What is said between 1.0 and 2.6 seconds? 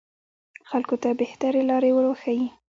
ته بهترې لارې وروښيي